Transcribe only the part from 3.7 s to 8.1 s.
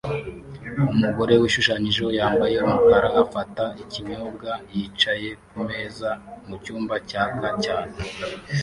ikinyobwa yicaye kumeza mucyumba cyaka cyane